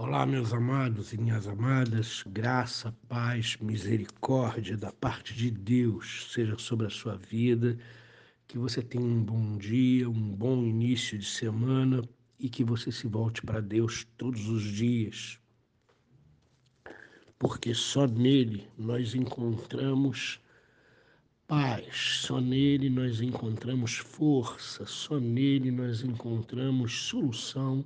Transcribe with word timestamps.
Olá, 0.00 0.24
meus 0.24 0.52
amados 0.52 1.12
e 1.12 1.18
minhas 1.18 1.48
amadas, 1.48 2.22
graça, 2.28 2.96
paz, 3.08 3.56
misericórdia 3.60 4.76
da 4.76 4.92
parte 4.92 5.34
de 5.34 5.50
Deus 5.50 6.28
seja 6.32 6.56
sobre 6.56 6.86
a 6.86 6.90
sua 6.90 7.16
vida, 7.16 7.76
que 8.46 8.56
você 8.56 8.80
tenha 8.80 9.04
um 9.04 9.20
bom 9.20 9.58
dia, 9.58 10.08
um 10.08 10.36
bom 10.36 10.62
início 10.62 11.18
de 11.18 11.24
semana 11.24 12.00
e 12.38 12.48
que 12.48 12.62
você 12.62 12.92
se 12.92 13.08
volte 13.08 13.42
para 13.42 13.60
Deus 13.60 14.06
todos 14.16 14.48
os 14.48 14.62
dias, 14.62 15.40
porque 17.36 17.74
só 17.74 18.06
nele 18.06 18.68
nós 18.78 19.16
encontramos 19.16 20.40
paz, 21.48 22.20
só 22.22 22.40
nele 22.40 22.88
nós 22.88 23.20
encontramos 23.20 23.96
força, 23.96 24.86
só 24.86 25.18
nele 25.18 25.72
nós 25.72 26.04
encontramos 26.04 26.92
solução 27.08 27.84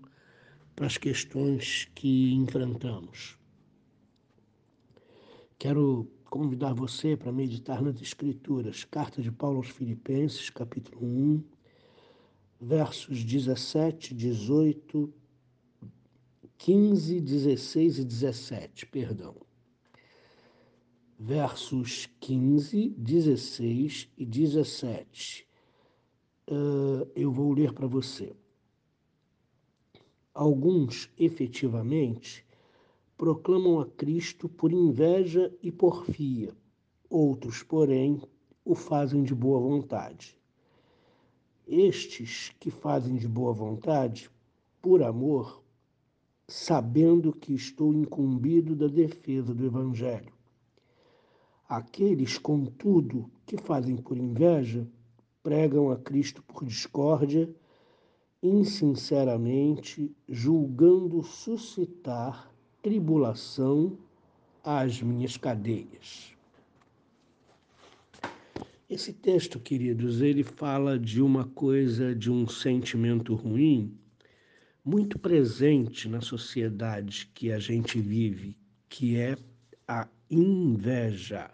para 0.74 0.86
as 0.86 0.96
questões 0.96 1.88
que 1.94 2.32
enfrentamos. 2.34 3.38
Quero 5.58 6.10
convidar 6.24 6.72
você 6.72 7.16
para 7.16 7.30
meditar 7.30 7.82
nas 7.82 8.00
Escrituras, 8.00 8.84
carta 8.84 9.20
de 9.20 9.30
Paulo 9.30 9.58
aos 9.58 9.68
Filipenses, 9.68 10.50
capítulo 10.50 11.04
1, 11.04 11.44
versos 12.60 13.22
17, 13.22 14.14
18, 14.14 15.12
15, 16.56 17.20
16 17.20 17.98
e 17.98 18.04
17, 18.04 18.86
perdão. 18.86 19.36
Versos 21.18 22.08
15, 22.18 22.94
16 22.96 24.08
e 24.16 24.24
17. 24.24 25.46
Uh, 26.48 27.08
eu 27.14 27.30
vou 27.30 27.52
ler 27.52 27.72
para 27.72 27.86
você. 27.86 28.34
Alguns, 30.34 31.10
efetivamente, 31.18 32.42
proclamam 33.18 33.80
a 33.80 33.86
Cristo 33.86 34.48
por 34.48 34.72
inveja 34.72 35.54
e 35.62 35.70
porfia, 35.70 36.56
outros, 37.10 37.62
porém, 37.62 38.18
o 38.64 38.74
fazem 38.74 39.22
de 39.22 39.34
boa 39.34 39.60
vontade. 39.60 40.40
Estes 41.68 42.50
que 42.58 42.70
fazem 42.70 43.16
de 43.16 43.28
boa 43.28 43.52
vontade, 43.52 44.30
por 44.80 45.02
amor, 45.02 45.62
sabendo 46.48 47.30
que 47.32 47.52
estou 47.52 47.92
incumbido 47.92 48.74
da 48.74 48.86
defesa 48.86 49.54
do 49.54 49.66
Evangelho. 49.66 50.32
Aqueles, 51.68 52.38
contudo, 52.38 53.30
que 53.44 53.58
fazem 53.58 53.96
por 53.96 54.16
inveja, 54.16 54.88
pregam 55.42 55.90
a 55.90 55.96
Cristo 55.98 56.42
por 56.42 56.64
discórdia 56.64 57.54
insinceramente, 58.42 60.10
julgando 60.28 61.22
suscitar 61.22 62.50
tribulação 62.82 63.96
às 64.64 65.00
minhas 65.00 65.36
cadeias. 65.36 66.32
Esse 68.90 69.12
texto, 69.12 69.60
queridos, 69.60 70.20
ele 70.20 70.42
fala 70.42 70.98
de 70.98 71.22
uma 71.22 71.46
coisa, 71.46 72.14
de 72.14 72.30
um 72.30 72.46
sentimento 72.48 73.34
ruim, 73.34 73.96
muito 74.84 75.18
presente 75.18 76.08
na 76.08 76.20
sociedade 76.20 77.30
que 77.32 77.52
a 77.52 77.58
gente 77.58 78.00
vive, 78.00 78.56
que 78.88 79.16
é 79.16 79.36
a 79.86 80.08
inveja. 80.28 81.50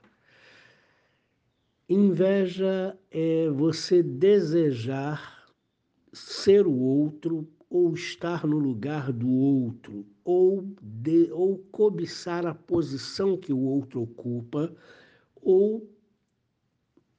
Inveja 1.89 2.99
é 3.11 3.49
você 3.51 4.03
desejar 4.03 5.38
ser 6.13 6.67
o 6.67 6.75
outro 6.75 7.49
ou 7.71 7.93
estar 7.93 8.47
no 8.47 8.59
lugar 8.59 9.13
do 9.13 9.29
outro, 9.29 10.07
ou, 10.25 10.67
de, 10.81 11.31
ou 11.33 11.59
cobiçar 11.71 12.47
a 12.47 12.55
posição 12.55 13.37
que 13.37 13.53
o 13.53 13.61
outro 13.61 14.03
ocupa, 14.03 14.75
ou 15.37 15.87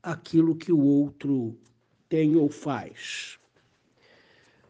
aquilo 0.02 0.56
que 0.56 0.72
o 0.72 0.80
outro 0.80 1.56
tem 2.08 2.36
ou 2.36 2.50
faz. 2.50 3.38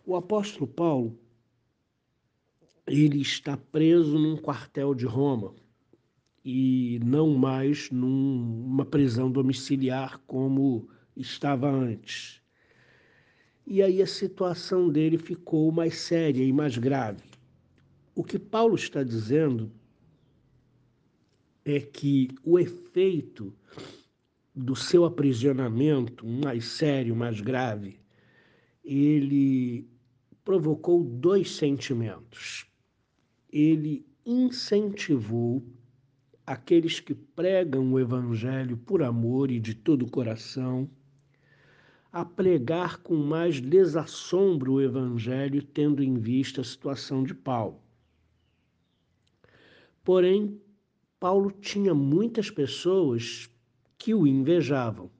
O 0.06 0.16
apóstolo 0.16 0.68
Paulo, 0.68 1.18
ele 2.86 3.22
está 3.22 3.56
preso 3.56 4.18
num 4.18 4.36
quartel 4.36 4.94
de 4.94 5.06
Roma 5.06 5.54
e 6.44 7.00
não 7.06 7.36
mais 7.36 7.90
numa 7.92 8.84
prisão 8.84 9.32
domiciliar 9.32 10.20
como 10.26 10.90
estava 11.16 11.70
antes. 11.70 12.42
E 13.72 13.84
aí 13.84 14.02
a 14.02 14.08
situação 14.08 14.90
dele 14.90 15.20
ficou 15.20 15.72
mais 15.72 15.96
séria 16.00 16.44
e 16.44 16.52
mais 16.52 16.76
grave. 16.76 17.30
O 18.16 18.24
que 18.24 18.40
Paulo 18.40 18.74
está 18.74 19.04
dizendo 19.04 19.72
é 21.64 21.80
que 21.80 22.30
o 22.44 22.58
efeito 22.58 23.54
do 24.56 24.76
seu 24.76 25.06
aprisionamento 25.06 26.26
mais 26.26 26.66
sério, 26.66 27.16
mais 27.16 27.42
grave, 27.42 28.00
ele 28.84 29.88
provocou 30.44 31.04
dois 31.04 31.52
sentimentos. 31.52 32.66
Ele 33.54 34.04
incentivou 34.26 35.64
aqueles 36.44 37.00
que 37.00 37.14
pregam 37.14 37.94
o 37.94 38.00
evangelho 38.00 38.78
por 38.78 39.04
amor 39.04 39.52
e 39.52 39.60
de 39.60 39.76
todo 39.76 40.08
o 40.08 40.10
coração 40.10 40.90
a 42.12 42.26
pregar 42.26 42.98
com 42.98 43.16
mais 43.16 43.62
desassombro 43.62 44.74
o 44.74 44.82
Evangelho, 44.82 45.62
tendo 45.62 46.04
em 46.04 46.16
vista 46.16 46.62
a 46.62 46.64
situação 46.64 47.24
de 47.24 47.34
Paulo. 47.34 47.80
Porém, 50.04 50.60
Paulo 51.20 51.52
tinha 51.52 51.94
muitas 51.94 52.50
pessoas 52.50 53.50
que 53.98 54.14
o 54.14 54.26
invejavam. 54.26 55.12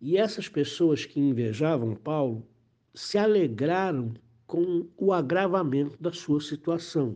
E 0.00 0.18
essas 0.18 0.48
pessoas 0.48 1.06
que 1.06 1.18
invejavam 1.18 1.94
Paulo 1.94 2.46
se 2.92 3.16
alegraram 3.16 4.12
com 4.46 4.86
o 4.96 5.12
agravamento 5.12 5.96
da 6.00 6.12
sua 6.12 6.40
situação. 6.40 7.14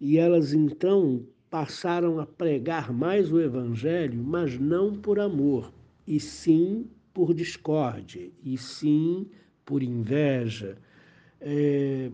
E 0.00 0.18
elas 0.18 0.52
então 0.52 1.26
passaram 1.50 2.20
a 2.20 2.26
pregar 2.26 2.92
mais 2.92 3.32
o 3.32 3.40
evangelho, 3.40 4.22
mas 4.22 4.58
não 4.58 4.94
por 4.94 5.18
amor, 5.18 5.72
e 6.06 6.20
sim 6.20 6.88
por 7.16 7.32
discórdia, 7.32 8.30
e 8.44 8.58
sim 8.58 9.26
por 9.64 9.82
inveja, 9.82 10.76
é, 11.40 12.10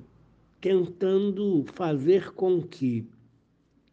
tentando 0.60 1.64
fazer 1.74 2.30
com 2.34 2.62
que 2.62 3.10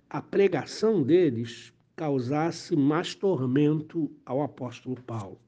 a 0.08 0.22
pregação 0.22 1.02
deles 1.02 1.74
causasse 1.96 2.76
mais 2.76 3.16
tormento 3.16 4.12
ao 4.24 4.44
apóstolo 4.44 5.02
Paulo. 5.02 5.42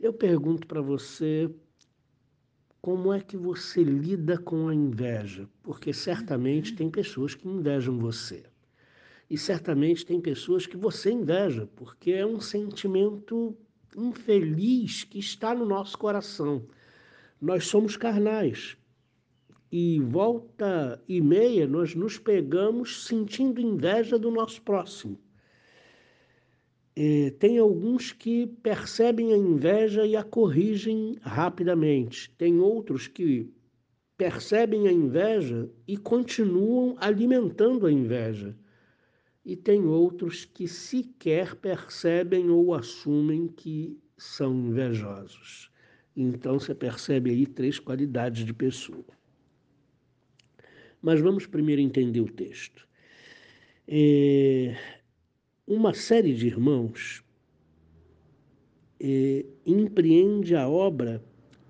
Eu 0.00 0.14
pergunto 0.14 0.66
para 0.66 0.80
você 0.80 1.54
como 2.80 3.12
é 3.12 3.20
que 3.20 3.36
você 3.36 3.84
lida 3.84 4.38
com 4.38 4.66
a 4.66 4.74
inveja? 4.74 5.46
Porque 5.62 5.92
certamente 5.92 6.74
tem 6.74 6.88
pessoas 6.88 7.34
que 7.34 7.46
invejam 7.46 7.98
você. 7.98 8.44
E 9.28 9.36
certamente 9.36 10.06
tem 10.06 10.18
pessoas 10.22 10.66
que 10.66 10.76
você 10.78 11.10
inveja, 11.10 11.68
porque 11.76 12.12
é 12.12 12.24
um 12.24 12.40
sentimento 12.40 13.54
infeliz 13.96 15.04
que 15.04 15.18
está 15.18 15.54
no 15.54 15.66
nosso 15.66 15.98
coração. 15.98 16.66
Nós 17.40 17.66
somos 17.66 17.96
carnais. 17.96 18.76
E 19.70 20.00
volta 20.00 21.02
e 21.08 21.20
meia 21.20 21.66
nós 21.66 21.94
nos 21.94 22.18
pegamos 22.18 23.06
sentindo 23.06 23.60
inveja 23.60 24.18
do 24.18 24.30
nosso 24.30 24.60
próximo. 24.62 25.18
É, 26.94 27.30
tem 27.38 27.58
alguns 27.58 28.12
que 28.12 28.46
percebem 28.46 29.32
a 29.32 29.36
inveja 29.36 30.04
e 30.06 30.14
a 30.14 30.22
corrigem 30.22 31.16
rapidamente. 31.22 32.30
Tem 32.36 32.60
outros 32.60 33.08
que 33.08 33.50
percebem 34.16 34.86
a 34.86 34.92
inveja 34.92 35.70
e 35.88 35.96
continuam 35.96 36.94
alimentando 36.98 37.86
a 37.86 37.92
inveja 37.92 38.54
e 39.44 39.56
tem 39.56 39.84
outros 39.84 40.44
que 40.44 40.68
sequer 40.68 41.56
percebem 41.56 42.48
ou 42.48 42.74
assumem 42.74 43.48
que 43.48 43.98
são 44.16 44.54
invejosos. 44.54 45.70
Então 46.16 46.58
você 46.58 46.74
percebe 46.74 47.30
aí 47.30 47.46
três 47.46 47.78
qualidades 47.78 48.44
de 48.44 48.52
pessoa. 48.52 49.04
Mas 51.00 51.20
vamos 51.20 51.46
primeiro 51.46 51.80
entender 51.80 52.20
o 52.20 52.30
texto. 52.30 52.86
É, 53.88 54.76
uma 55.66 55.92
série 55.92 56.34
de 56.34 56.46
irmãos 56.46 57.24
é, 59.00 59.44
empreende 59.66 60.54
a 60.54 60.68
obra 60.68 61.22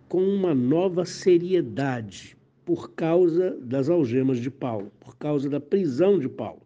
com 0.08 0.22
uma 0.22 0.54
nova 0.54 1.06
seriedade 1.06 2.36
por 2.66 2.92
causa 2.92 3.58
das 3.60 3.88
algemas 3.88 4.38
de 4.38 4.50
Paulo, 4.50 4.92
por 5.00 5.16
causa 5.16 5.48
da 5.48 5.58
prisão 5.58 6.18
de 6.18 6.28
Paulo. 6.28 6.61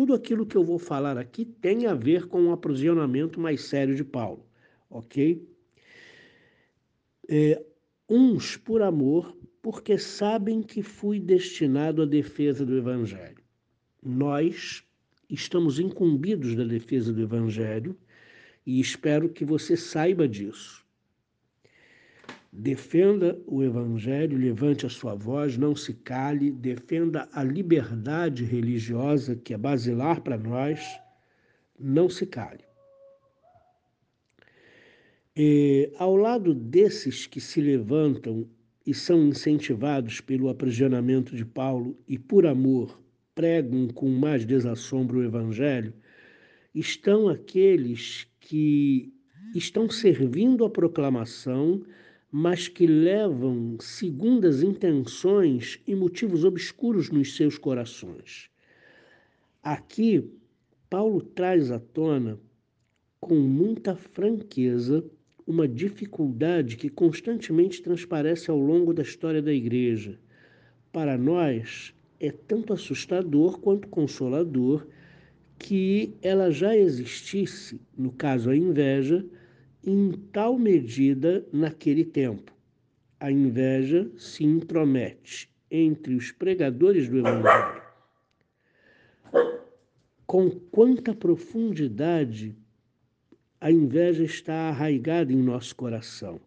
Tudo 0.00 0.14
aquilo 0.14 0.46
que 0.46 0.56
eu 0.56 0.64
vou 0.64 0.78
falar 0.78 1.18
aqui 1.18 1.44
tem 1.44 1.86
a 1.86 1.92
ver 1.92 2.26
com 2.26 2.46
o 2.46 2.52
aprisionamento 2.52 3.38
mais 3.38 3.64
sério 3.64 3.94
de 3.94 4.02
Paulo, 4.02 4.46
ok? 4.88 5.46
É, 7.28 7.62
uns 8.08 8.56
por 8.56 8.80
amor 8.80 9.36
porque 9.60 9.98
sabem 9.98 10.62
que 10.62 10.82
fui 10.82 11.20
destinado 11.20 12.00
à 12.00 12.06
defesa 12.06 12.64
do 12.64 12.78
Evangelho. 12.78 13.44
Nós 14.02 14.82
estamos 15.28 15.78
incumbidos 15.78 16.56
da 16.56 16.64
defesa 16.64 17.12
do 17.12 17.20
Evangelho 17.20 17.94
e 18.64 18.80
espero 18.80 19.28
que 19.28 19.44
você 19.44 19.76
saiba 19.76 20.26
disso. 20.26 20.82
Defenda 22.52 23.40
o 23.46 23.62
Evangelho, 23.62 24.36
levante 24.36 24.84
a 24.84 24.88
sua 24.88 25.14
voz, 25.14 25.56
não 25.56 25.76
se 25.76 25.94
cale, 25.94 26.50
defenda 26.50 27.28
a 27.32 27.44
liberdade 27.44 28.44
religiosa 28.44 29.36
que 29.36 29.54
é 29.54 29.58
basilar 29.58 30.20
para 30.20 30.36
nós, 30.36 30.80
não 31.78 32.08
se 32.08 32.26
cale. 32.26 32.64
E, 35.36 35.92
ao 35.96 36.16
lado 36.16 36.52
desses 36.52 37.24
que 37.26 37.40
se 37.40 37.60
levantam 37.60 38.48
e 38.84 38.92
são 38.92 39.28
incentivados 39.28 40.20
pelo 40.20 40.48
aprisionamento 40.48 41.36
de 41.36 41.44
Paulo 41.44 41.96
e, 42.08 42.18
por 42.18 42.46
amor, 42.46 43.00
pregam 43.32 43.86
com 43.88 44.08
mais 44.08 44.44
desassombro 44.44 45.20
o 45.20 45.24
Evangelho, 45.24 45.94
estão 46.74 47.28
aqueles 47.28 48.26
que 48.40 49.14
estão 49.54 49.88
servindo 49.88 50.64
a 50.64 50.70
proclamação, 50.70 51.82
mas 52.30 52.68
que 52.68 52.86
levam 52.86 53.76
segundas 53.80 54.62
intenções 54.62 55.80
e 55.86 55.94
motivos 55.94 56.44
obscuros 56.44 57.10
nos 57.10 57.34
seus 57.34 57.58
corações. 57.58 58.48
Aqui, 59.62 60.30
Paulo 60.88 61.20
traz 61.20 61.70
à 61.70 61.78
tona, 61.78 62.38
com 63.20 63.34
muita 63.34 63.94
franqueza, 63.96 65.04
uma 65.46 65.66
dificuldade 65.66 66.76
que 66.76 66.88
constantemente 66.88 67.82
transparece 67.82 68.50
ao 68.50 68.58
longo 68.58 68.94
da 68.94 69.02
história 69.02 69.42
da 69.42 69.52
igreja. 69.52 70.18
Para 70.92 71.18
nós, 71.18 71.92
é 72.20 72.30
tanto 72.30 72.72
assustador 72.72 73.58
quanto 73.58 73.88
consolador 73.88 74.86
que 75.58 76.14
ela 76.22 76.50
já 76.50 76.76
existisse, 76.76 77.80
no 77.96 78.12
caso 78.12 78.50
a 78.50 78.56
inveja, 78.56 79.24
em 79.84 80.12
tal 80.32 80.58
medida 80.58 81.46
naquele 81.52 82.04
tempo. 82.04 82.52
A 83.18 83.30
inveja 83.30 84.10
se 84.16 84.44
intromete 84.44 85.50
entre 85.70 86.14
os 86.14 86.30
pregadores 86.32 87.08
do 87.08 87.18
Evangelho. 87.18 87.82
Com 90.26 90.50
quanta 90.50 91.14
profundidade 91.14 92.54
a 93.60 93.70
inveja 93.70 94.24
está 94.24 94.68
arraigada 94.68 95.32
em 95.32 95.42
nosso 95.42 95.74
coração, 95.76 96.40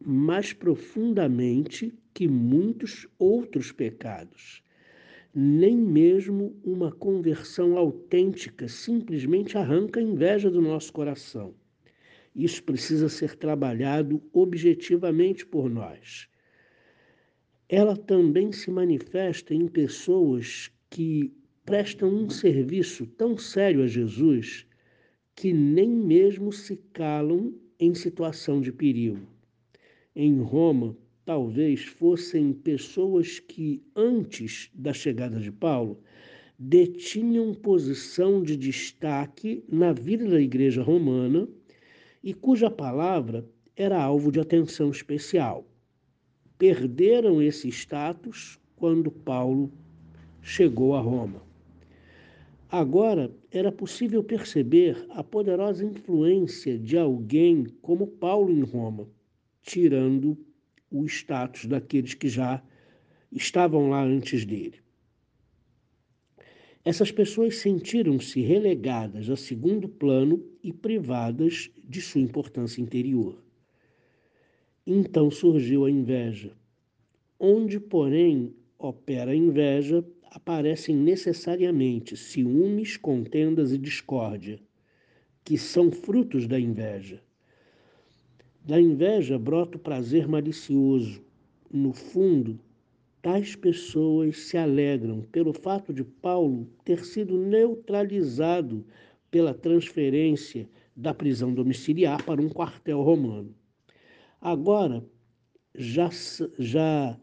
mais 0.00 0.52
profundamente 0.52 1.94
que 2.12 2.28
muitos 2.28 3.06
outros 3.18 3.72
pecados. 3.72 4.62
Nem 5.34 5.76
mesmo 5.76 6.56
uma 6.62 6.92
conversão 6.92 7.76
autêntica 7.76 8.68
simplesmente 8.68 9.56
arranca 9.58 10.00
a 10.00 10.02
inveja 10.02 10.50
do 10.50 10.60
nosso 10.62 10.92
coração. 10.92 11.54
Isso 12.34 12.62
precisa 12.64 13.08
ser 13.08 13.36
trabalhado 13.36 14.20
objetivamente 14.32 15.46
por 15.46 15.70
nós. 15.70 16.28
Ela 17.68 17.96
também 17.96 18.50
se 18.50 18.70
manifesta 18.70 19.54
em 19.54 19.68
pessoas 19.68 20.70
que 20.90 21.32
prestam 21.64 22.08
um 22.08 22.28
serviço 22.28 23.06
tão 23.06 23.38
sério 23.38 23.82
a 23.82 23.86
Jesus 23.86 24.66
que 25.34 25.52
nem 25.52 25.88
mesmo 25.88 26.52
se 26.52 26.76
calam 26.92 27.54
em 27.78 27.94
situação 27.94 28.60
de 28.60 28.72
perigo. 28.72 29.26
Em 30.14 30.40
Roma, 30.40 30.96
talvez 31.24 31.84
fossem 31.84 32.52
pessoas 32.52 33.40
que, 33.40 33.82
antes 33.96 34.70
da 34.74 34.92
chegada 34.92 35.40
de 35.40 35.50
Paulo, 35.50 36.00
detinham 36.58 37.52
posição 37.54 38.42
de 38.42 38.56
destaque 38.56 39.64
na 39.68 39.92
vida 39.92 40.28
da 40.28 40.40
igreja 40.40 40.82
romana 40.82 41.48
e 42.24 42.32
cuja 42.32 42.70
palavra 42.70 43.46
era 43.76 44.02
alvo 44.02 44.32
de 44.32 44.40
atenção 44.40 44.90
especial. 44.90 45.66
Perderam 46.56 47.42
esse 47.42 47.68
status 47.68 48.58
quando 48.76 49.10
Paulo 49.10 49.70
chegou 50.40 50.96
a 50.96 51.00
Roma. 51.00 51.42
Agora 52.70 53.30
era 53.50 53.70
possível 53.70 54.24
perceber 54.24 55.04
a 55.10 55.22
poderosa 55.22 55.84
influência 55.84 56.78
de 56.78 56.96
alguém 56.96 57.66
como 57.82 58.06
Paulo 58.06 58.50
em 58.50 58.62
Roma, 58.62 59.06
tirando 59.60 60.34
o 60.90 61.04
status 61.04 61.66
daqueles 61.66 62.14
que 62.14 62.28
já 62.28 62.62
estavam 63.30 63.90
lá 63.90 64.02
antes 64.02 64.46
dele. 64.46 64.83
Essas 66.84 67.10
pessoas 67.10 67.56
sentiram-se 67.56 68.42
relegadas 68.42 69.30
a 69.30 69.36
segundo 69.36 69.88
plano 69.88 70.44
e 70.62 70.70
privadas 70.70 71.70
de 71.82 72.02
sua 72.02 72.20
importância 72.20 72.82
interior. 72.82 73.42
Então 74.86 75.30
surgiu 75.30 75.86
a 75.86 75.90
inveja. 75.90 76.52
Onde, 77.40 77.80
porém, 77.80 78.54
opera 78.78 79.30
a 79.30 79.34
inveja, 79.34 80.04
aparecem 80.30 80.94
necessariamente 80.94 82.18
ciúmes, 82.18 82.98
contendas 82.98 83.72
e 83.72 83.78
discórdia, 83.78 84.60
que 85.42 85.56
são 85.56 85.90
frutos 85.90 86.46
da 86.46 86.60
inveja. 86.60 87.22
Da 88.62 88.78
inveja 88.78 89.38
brota 89.38 89.78
o 89.78 89.80
prazer 89.80 90.28
malicioso. 90.28 91.22
No 91.72 91.94
fundo, 91.94 92.60
tais 93.24 93.56
pessoas 93.56 94.36
se 94.36 94.58
alegram 94.58 95.22
pelo 95.32 95.54
fato 95.54 95.94
de 95.94 96.04
Paulo 96.04 96.68
ter 96.84 97.02
sido 97.06 97.38
neutralizado 97.38 98.86
pela 99.30 99.54
transferência 99.54 100.68
da 100.94 101.14
prisão 101.14 101.54
domiciliar 101.54 102.22
para 102.22 102.42
um 102.42 102.50
quartel 102.50 103.00
romano. 103.00 103.56
Agora, 104.42 105.02
já, 105.74 106.10
já 106.58 107.18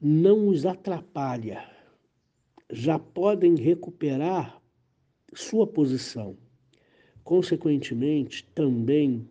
não 0.00 0.48
os 0.48 0.66
atrapalha, 0.66 1.64
já 2.68 2.98
podem 2.98 3.54
recuperar 3.54 4.60
sua 5.32 5.68
posição. 5.68 6.36
Consequentemente, 7.22 8.42
também 8.56 9.30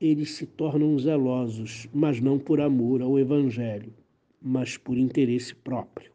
eles 0.00 0.32
se 0.32 0.44
tornam 0.44 0.98
zelosos, 0.98 1.86
mas 1.94 2.20
não 2.20 2.36
por 2.36 2.60
amor 2.60 3.00
ao 3.00 3.16
Evangelho, 3.16 3.94
mas 4.40 4.76
por 4.76 4.96
interesse 4.96 5.54
próprio. 5.54 6.12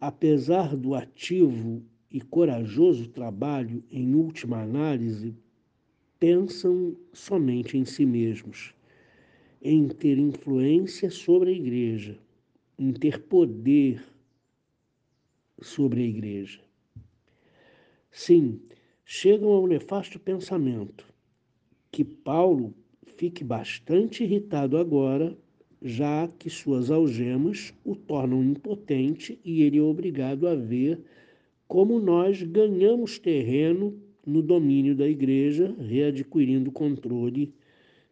Apesar 0.00 0.76
do 0.76 0.94
ativo 0.94 1.82
e 2.10 2.20
corajoso 2.20 3.08
trabalho, 3.08 3.82
em 3.90 4.14
última 4.14 4.62
análise, 4.62 5.34
pensam 6.18 6.96
somente 7.12 7.76
em 7.76 7.84
si 7.84 8.06
mesmos, 8.06 8.74
em 9.62 9.88
ter 9.88 10.18
influência 10.18 11.10
sobre 11.10 11.50
a 11.50 11.52
igreja 11.52 12.18
em 12.80 12.94
ter 12.94 13.20
poder 13.24 14.02
sobre 15.60 16.00
a 16.00 16.06
igreja. 16.06 16.62
Sim, 18.10 18.58
chegam 19.04 19.50
ao 19.50 19.66
nefasto 19.66 20.18
pensamento 20.18 21.06
que 21.92 22.02
Paulo 22.02 22.74
fique 23.18 23.44
bastante 23.44 24.24
irritado 24.24 24.78
agora, 24.78 25.36
já 25.82 26.28
que 26.38 26.50
suas 26.50 26.90
algemas 26.90 27.72
o 27.84 27.96
tornam 27.96 28.42
impotente 28.42 29.38
e 29.44 29.62
ele 29.62 29.78
é 29.78 29.82
obrigado 29.82 30.46
a 30.46 30.54
ver 30.54 31.00
como 31.66 32.00
nós 32.00 32.42
ganhamos 32.42 33.18
terreno 33.18 33.96
no 34.26 34.42
domínio 34.42 34.94
da 34.94 35.08
igreja, 35.08 35.74
readquirindo 35.78 36.70
o 36.70 36.72
controle 36.72 37.54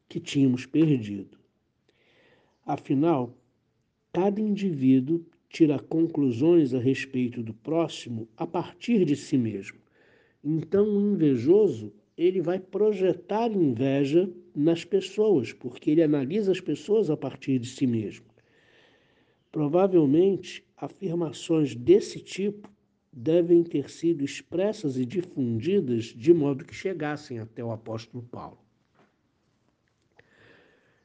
que 0.08 0.18
tínhamos 0.18 0.64
perdido. 0.64 1.36
Afinal, 2.64 3.36
cada 4.12 4.40
indivíduo 4.40 5.24
tira 5.48 5.78
conclusões 5.78 6.72
a 6.72 6.78
respeito 6.78 7.42
do 7.42 7.52
próximo 7.52 8.28
a 8.36 8.46
partir 8.46 9.04
de 9.04 9.16
si 9.16 9.36
mesmo. 9.36 9.78
Então, 10.42 10.86
o 10.86 11.12
invejoso, 11.12 11.92
ele 12.16 12.40
vai 12.40 12.58
projetar 12.58 13.50
inveja 13.50 14.30
nas 14.58 14.84
pessoas, 14.84 15.52
porque 15.52 15.92
ele 15.92 16.02
analisa 16.02 16.50
as 16.50 16.60
pessoas 16.60 17.10
a 17.10 17.16
partir 17.16 17.60
de 17.60 17.68
si 17.68 17.86
mesmo. 17.86 18.26
Provavelmente, 19.52 20.66
afirmações 20.76 21.76
desse 21.76 22.18
tipo 22.18 22.68
devem 23.12 23.62
ter 23.62 23.88
sido 23.88 24.24
expressas 24.24 24.96
e 24.96 25.06
difundidas 25.06 26.06
de 26.06 26.34
modo 26.34 26.64
que 26.64 26.74
chegassem 26.74 27.38
até 27.38 27.62
o 27.62 27.70
apóstolo 27.70 28.24
Paulo. 28.24 28.58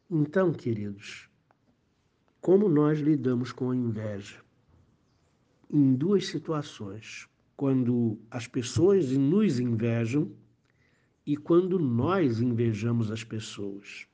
Então, 0.09 0.51
queridos, 0.51 1.29
como 2.41 2.67
nós 2.67 2.99
lidamos 2.99 3.51
com 3.51 3.69
a 3.69 3.75
inveja? 3.75 4.41
Em 5.71 5.93
duas 5.93 6.25
situações. 6.25 7.27
Quando 7.55 8.17
as 8.31 8.47
pessoas 8.47 9.11
nos 9.11 9.59
invejam 9.59 10.31
e 11.25 11.37
quando 11.37 11.79
nós 11.79 12.41
invejamos 12.41 13.11
as 13.11 13.23
pessoas. 13.23 14.07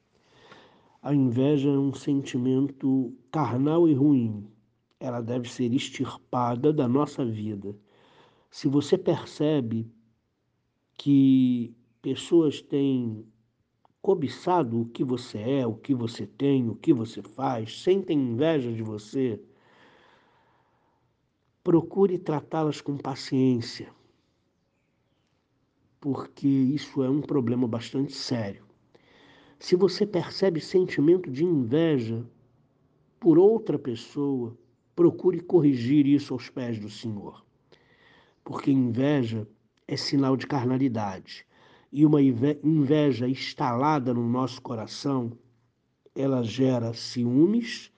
A 1.02 1.14
inveja 1.14 1.70
é 1.70 1.78
um 1.78 1.94
sentimento 1.94 3.14
carnal 3.32 3.88
e 3.88 3.94
ruim. 3.94 4.48
Ela 5.00 5.22
deve 5.22 5.50
ser 5.50 5.74
extirpada 5.74 6.74
da 6.74 6.88
nossa 6.88 7.26
vida. 7.26 7.76
Se 8.52 8.68
você 8.68 8.98
percebe 8.98 9.90
que 10.98 11.74
pessoas 12.02 12.62
têm 12.62 13.26
cobiçado 14.02 14.82
o 14.82 14.86
que 14.86 15.04
você 15.04 15.38
é, 15.38 15.68
o 15.68 15.76
que 15.76 15.94
você 15.94 16.28
tem, 16.28 16.70
o 16.70 16.76
que 16.76 16.94
você 16.94 17.22
faz, 17.22 17.82
sentem 17.82 18.18
inveja 18.18 18.72
de 18.72 18.84
você, 18.84 19.42
procure 21.64 22.18
tratá-las 22.18 22.82
com 22.82 22.98
paciência, 22.98 23.94
porque 26.00 26.48
isso 26.48 27.04
é 27.04 27.10
um 27.10 27.22
problema 27.22 27.68
bastante 27.68 28.14
sério. 28.14 28.64
Se 29.60 29.76
você 29.76 30.06
percebe 30.06 30.62
sentimento 30.62 31.30
de 31.30 31.44
inveja 31.44 32.26
por 33.20 33.38
outra 33.38 33.78
pessoa, 33.78 34.58
procure 34.96 35.42
corrigir 35.42 36.08
isso 36.08 36.34
aos 36.34 36.50
pés 36.50 36.80
do 36.80 36.90
Senhor. 36.90 37.46
Porque 38.44 38.72
inveja 38.72 39.48
é 39.88 39.98
sinal 39.98 40.38
de 40.38 40.48
carnalidade. 40.48 41.46
E 41.92 42.06
uma 42.06 42.22
inveja 42.22 43.28
instalada 43.28 44.14
no 44.14 44.28
nosso 44.28 44.62
coração, 44.62 45.32
ela 46.16 46.44
gera 46.44 46.94
ciúmes, 46.94 47.92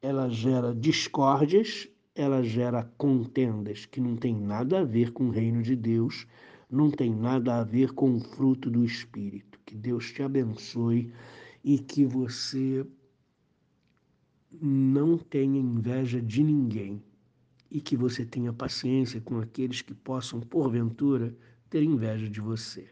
ela 0.00 0.28
gera 0.28 0.74
discórdias, 0.74 1.88
ela 2.14 2.42
gera 2.42 2.84
contendas 2.98 3.86
que 3.86 4.00
não 4.00 4.14
tem 4.16 4.34
nada 4.34 4.80
a 4.80 4.84
ver 4.84 5.12
com 5.12 5.28
o 5.28 5.30
reino 5.30 5.62
de 5.62 5.74
Deus, 5.74 6.26
não 6.70 6.90
tem 6.90 7.14
nada 7.14 7.58
a 7.58 7.64
ver 7.64 7.92
com 7.92 8.14
o 8.14 8.20
fruto 8.20 8.70
do 8.70 8.84
Espírito. 8.84 9.58
Que 9.66 9.74
Deus 9.74 10.12
te 10.12 10.22
abençoe 10.22 11.12
e 11.64 11.78
que 11.78 12.04
você 12.04 12.86
não 14.52 15.18
tenha 15.18 15.58
inveja 15.58 16.20
de 16.20 16.42
ninguém 16.42 17.02
e 17.70 17.80
que 17.80 17.96
você 17.96 18.24
tenha 18.24 18.52
paciência 18.52 19.20
com 19.20 19.38
aqueles 19.38 19.80
que 19.80 19.94
possam, 19.94 20.40
porventura, 20.40 21.34
ter 21.68 21.82
inveja 21.82 22.28
de 22.28 22.40
você. 22.40 22.88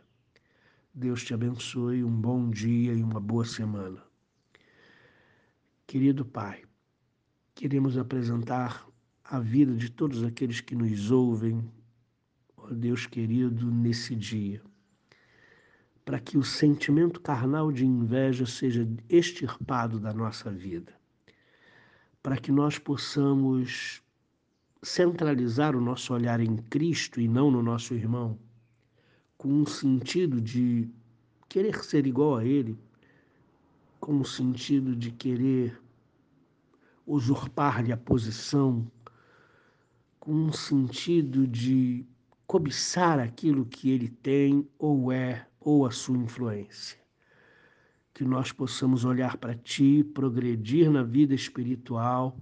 Deus 0.95 1.25
te 1.25 1.35
abençoe, 1.35 2.05
um 2.05 2.21
bom 2.21 2.49
dia 2.49 2.93
e 2.93 3.03
uma 3.03 3.21
boa 3.21 3.45
semana. 3.45 4.03
Querido 5.87 6.25
Pai, 6.25 6.63
queremos 7.55 7.97
apresentar 7.97 8.87
a 9.25 9.41
vida 9.41 9.75
de 9.75 9.91
todos 9.91 10.23
aqueles 10.23 10.61
que 10.61 10.75
nos 10.75 11.11
ouvem, 11.11 11.69
ó 12.71 12.75
Deus 12.75 13.07
querido, 13.07 13.71
nesse 13.71 14.15
dia 14.15 14.63
para 16.09 16.19
que 16.19 16.39
o 16.39 16.43
sentimento 16.43 17.21
carnal 17.21 17.71
de 17.71 17.85
inveja 17.85 18.47
seja 18.47 18.89
extirpado 19.11 20.01
da 20.01 20.11
nossa 20.11 20.51
vida, 20.51 20.95
para 22.23 22.39
que 22.39 22.51
nós 22.51 22.79
possamos 22.79 24.03
centralizar 24.83 25.77
o 25.77 25.83
nosso 25.83 26.15
olhar 26.15 26.41
em 26.41 26.57
Cristo 26.57 27.21
e 27.21 27.29
não 27.29 27.51
no 27.51 27.63
nosso 27.63 27.93
irmão, 27.93 28.39
com 29.37 29.51
um 29.51 29.67
sentido 29.67 30.41
de 30.41 30.89
querer 31.47 31.85
ser 31.85 32.07
igual 32.07 32.37
a 32.39 32.45
Ele, 32.47 32.79
com 34.01 34.15
um 34.15 34.25
sentido 34.25 34.97
de 34.97 35.11
querer 35.11 35.79
usurpar-lhe 37.07 37.93
a 37.93 37.99
posição, 37.99 38.91
com 40.19 40.33
um 40.33 40.53
sentido 40.55 41.47
de 41.47 42.07
cobiçar 42.49 43.21
aquilo 43.21 43.67
que 43.67 43.91
ele 43.91 44.09
tem 44.09 44.67
ou 44.79 45.13
é 45.13 45.47
ou 45.61 45.85
a 45.85 45.91
sua 45.91 46.17
influência. 46.17 46.99
Que 48.15 48.25
nós 48.25 48.51
possamos 48.51 49.05
olhar 49.05 49.37
para 49.37 49.55
Ti, 49.55 50.03
progredir 50.03 50.91
na 50.91 51.03
vida 51.03 51.35
espiritual 51.35 52.41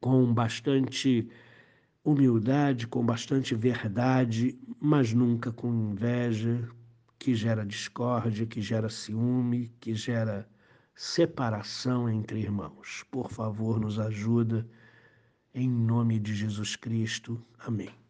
com 0.00 0.32
bastante 0.32 1.28
humildade, 2.02 2.86
com 2.86 3.04
bastante 3.04 3.54
verdade, 3.54 4.58
mas 4.80 5.12
nunca 5.12 5.52
com 5.52 5.68
inveja, 5.92 6.66
que 7.18 7.34
gera 7.34 7.64
discórdia, 7.64 8.46
que 8.46 8.62
gera 8.62 8.88
ciúme, 8.88 9.68
que 9.78 9.94
gera 9.94 10.48
separação 10.94 12.08
entre 12.08 12.40
irmãos. 12.40 13.04
Por 13.10 13.30
favor, 13.30 13.78
nos 13.78 13.98
ajuda. 13.98 14.66
Em 15.54 15.68
nome 15.68 16.18
de 16.18 16.34
Jesus 16.34 16.74
Cristo. 16.74 17.44
Amém. 17.58 18.05